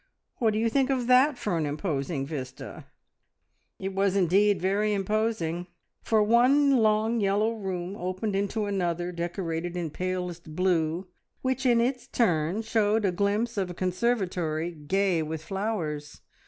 [0.37, 2.85] What do you think of that for an imposing vista?"
[3.77, 5.67] It was indeed very imposing,
[6.01, 11.07] for one long yellow room opened into another decorated in palest blue,
[11.43, 16.21] which in its turn showed a glimpse of a conservatory gay with flowers.